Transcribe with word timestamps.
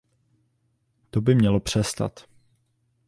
To 1.11 1.21
by 1.21 1.35
mělo 1.35 1.59
přestat. 1.59 2.25